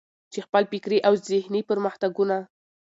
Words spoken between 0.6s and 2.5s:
فکري او ذهني پرمختګونه.